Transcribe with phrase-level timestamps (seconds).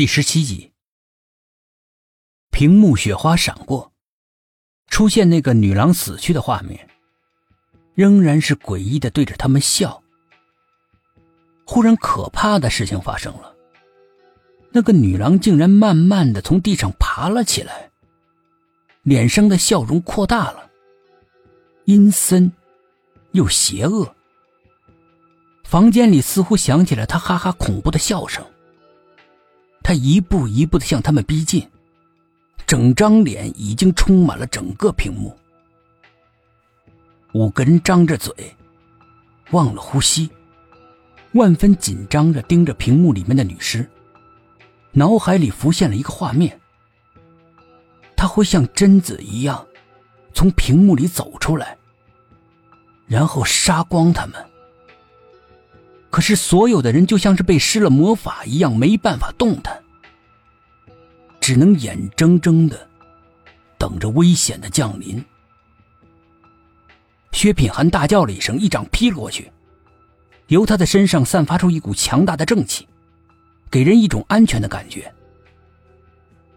[0.00, 0.72] 第十七集，
[2.50, 3.92] 屏幕雪花闪过，
[4.86, 6.88] 出现那个女郎死去的画面，
[7.92, 10.02] 仍然是诡异的对着他们笑。
[11.66, 13.54] 忽然，可怕的事情发生了，
[14.70, 17.90] 那个女郎竟然慢慢的从地上爬了起来，
[19.02, 20.70] 脸上的笑容扩大了，
[21.84, 22.50] 阴森
[23.32, 24.16] 又邪恶。
[25.62, 28.42] 房间里似乎响起了她哈哈恐怖的笑声。
[29.90, 31.68] 他一步一步的向他们逼近，
[32.64, 35.36] 整张脸已经充满了整个屏幕。
[37.32, 38.32] 五个人张着嘴，
[39.50, 40.30] 忘了呼吸，
[41.32, 43.84] 万分紧张着盯着屏幕里面的女尸，
[44.92, 46.60] 脑海里浮现了一个画面：
[48.14, 49.66] 他会像贞子一样，
[50.32, 51.76] 从屏幕里走出来，
[53.08, 54.49] 然后杀光他们。
[56.10, 59.80] 可是，所有的人就像是被施了魔法一样，没办法动弹，
[61.40, 62.88] 只能眼睁睁的
[63.78, 65.24] 等着危险的降临。
[67.30, 69.50] 薛品涵大叫了一声，一掌劈了过去，
[70.48, 72.88] 由他的身上散发出一股强大的正气，
[73.70, 75.10] 给人一种安全的感觉。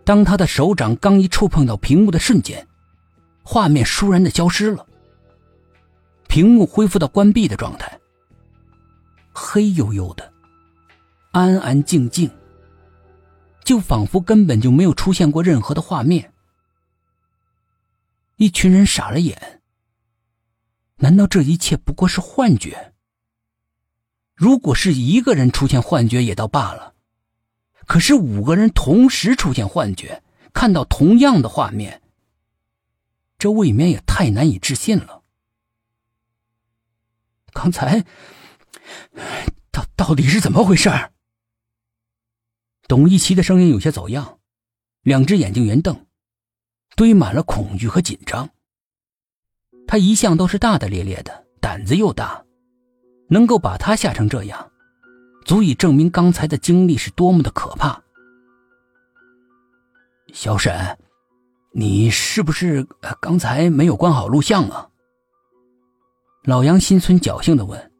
[0.04, 2.68] 当他的手掌刚一触碰到屏幕的瞬间，
[3.44, 4.84] 画面倏然的消失了，
[6.28, 8.00] 屏幕恢复到关闭的状态。
[9.34, 10.32] 黑黝黝的，
[11.32, 12.30] 安安静静，
[13.64, 16.32] 就仿佛根本就没有出现过任何的画面。
[18.36, 19.62] 一群人傻了眼。
[20.98, 22.94] 难道这一切不过是幻觉？
[24.36, 26.94] 如果是一个人出现幻觉也倒罢了，
[27.86, 30.24] 可是五个人同时出现幻觉，
[30.54, 32.02] 看到同样的画面，
[33.38, 35.24] 这未免也太难以置信了。
[37.52, 38.06] 刚才。
[39.72, 40.90] 到到底是怎么回事？
[42.88, 44.40] 董一奇的声音有些走样，
[45.02, 46.06] 两只眼睛圆瞪，
[46.96, 48.50] 堆满了恐惧和紧张。
[49.88, 52.44] 他一向都是大大咧咧的，胆子又大，
[53.30, 54.72] 能够把他吓成这样，
[55.46, 58.04] 足以证明刚才的经历是多么的可怕。
[60.34, 60.98] 小沈，
[61.72, 62.84] 你是不是
[63.22, 64.90] 刚才没有关好录像啊？
[66.44, 67.93] 老杨心存侥幸的问。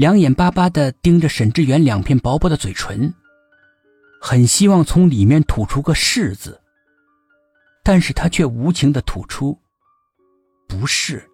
[0.00, 3.12] 两眼巴巴的盯着沈志远两片薄薄的嘴唇，
[4.18, 6.58] 很希望从里面吐出个“是”字，
[7.84, 9.58] 但是他却无情的吐出
[10.66, 11.28] “不是”。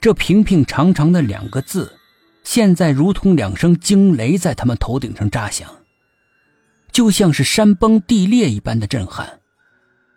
[0.00, 1.98] 这平平常常的两个字，
[2.44, 5.70] 现在如同两声惊雷在他们头顶上炸响，
[6.90, 9.40] 就像是山崩地裂一般的震撼，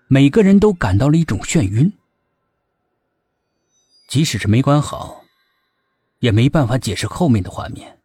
[0.07, 1.91] 每个人都感到了一种眩晕。
[4.07, 5.20] 即使是没关好。
[6.21, 7.99] 也没办法解释后面的画面。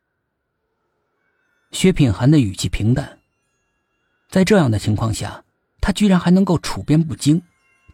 [1.71, 3.19] 薛品涵的语气平淡，
[4.31, 5.45] 在这样的情况下，
[5.81, 7.43] 他居然还能够处变不惊，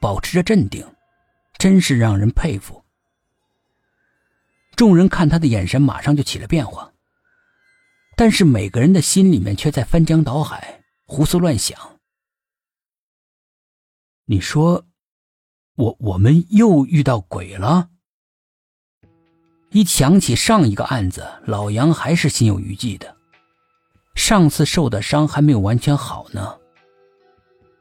[0.00, 0.87] 保持着镇定，
[1.59, 2.84] 真是让人佩服。
[4.77, 6.93] 众人看他的眼神马上就起了变化，
[8.16, 11.99] 但是每个人的心里面却在翻江倒海，胡思乱想。
[14.27, 14.87] 你说，
[15.75, 17.91] 我我们又遇到鬼了？
[19.72, 23.16] 一想起上一个案子，老杨还是心有余悸的。
[24.15, 26.59] 上次受的伤还没有完全好呢。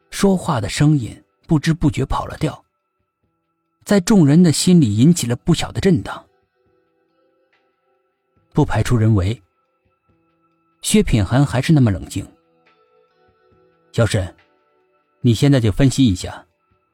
[0.10, 2.64] 说话的声音不知不觉跑了调，
[3.84, 6.26] 在众人的心里引起了不小的震荡。
[8.54, 9.42] 不排除人为。
[10.82, 12.26] 薛品涵还是那么冷静。
[13.92, 14.34] 小沈，
[15.20, 16.46] 你现在就分析一下，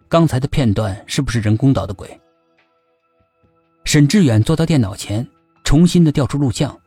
[0.09, 2.19] 刚才的片段是不是人工捣的鬼？
[3.88, 5.25] 沈志远坐到电脑前，
[5.64, 6.78] 重新的调出录像。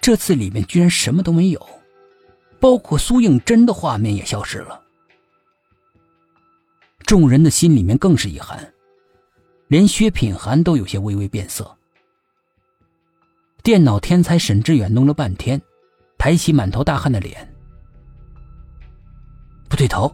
[0.00, 1.64] 这次里面居然什么都没有，
[2.58, 4.82] 包括苏应真的画面也消失了。
[7.06, 8.74] 众人的心里面更是一寒，
[9.68, 11.76] 连薛品涵都有些微微变色。
[13.62, 15.62] 电脑天才沈志远弄了半天，
[16.18, 17.54] 抬起满头大汗的脸，
[19.68, 20.12] 不对头，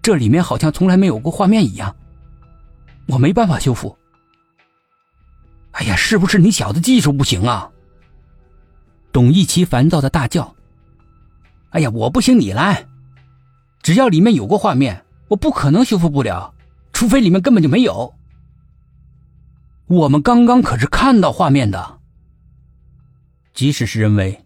[0.00, 1.92] 这里面好像从来没有过画面一样，
[3.08, 3.98] 我没办法修复。
[5.72, 7.70] 哎呀，是不是你小子技术不行啊？
[9.10, 10.54] 董一奇烦躁的大叫
[11.70, 12.86] ：“哎呀，我不行，你来！
[13.82, 16.54] 只要里面有过画面，我不可能修复不了，
[16.92, 18.14] 除非里面根本就没有。
[19.86, 21.98] 我们刚刚可是看到画面的，
[23.52, 24.44] 即使是人为，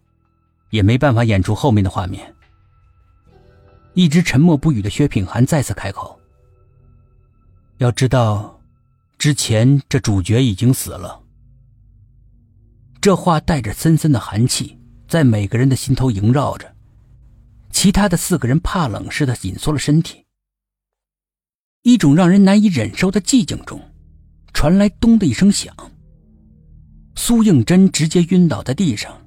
[0.70, 2.34] 也没办法演出后面的画面。”
[3.94, 6.20] 一直沉默不语的薛品涵再次开口
[7.78, 8.52] ：“要知道。”
[9.18, 11.22] 之前这主角已经死了，
[13.00, 14.78] 这话带着森森的寒气，
[15.08, 16.74] 在每个人的心头萦绕着。
[17.70, 20.24] 其他的四个人怕冷似的紧缩了身体。
[21.82, 23.80] 一种让人难以忍受的寂静中，
[24.52, 25.74] 传来“咚”的一声响。
[27.14, 29.26] 苏应真直接晕倒在地上。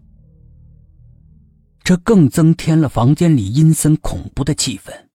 [1.83, 5.08] 这更增添了房间里阴森恐怖的气氛。